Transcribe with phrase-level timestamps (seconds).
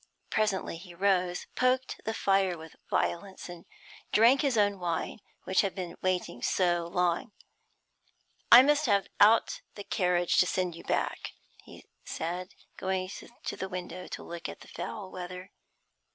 [0.31, 3.65] Presently he rose, poked the fire with violence, and
[4.11, 7.33] drank his own wine, which had been waiting so long.
[8.51, 11.33] 'I must have out the carriage to send you back,'
[11.65, 13.11] he said, going
[13.45, 15.51] to the window to look at the foul weather.